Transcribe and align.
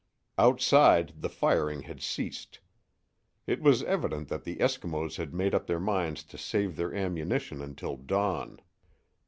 Outside 0.39 1.21
the 1.21 1.29
firing 1.29 1.83
had 1.83 2.01
ceased. 2.01 2.59
It 3.45 3.61
was 3.61 3.83
evident 3.83 4.29
that 4.29 4.45
the 4.45 4.55
Eskimos 4.55 5.17
had 5.17 5.31
made 5.31 5.53
up 5.53 5.67
their 5.67 5.79
minds 5.79 6.23
to 6.23 6.39
save 6.39 6.75
their 6.75 6.91
ammunition 6.91 7.61
until 7.61 7.97
dawn. 7.97 8.59